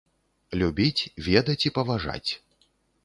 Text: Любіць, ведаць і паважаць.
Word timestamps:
Любіць, 0.61 1.07
ведаць 1.27 1.59
і 1.71 1.73
паважаць. 1.79 2.29